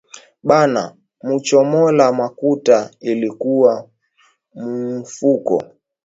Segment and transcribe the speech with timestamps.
[0.43, 3.89] Bana muchomola makuta ilikuwa
[4.55, 5.63] muufuko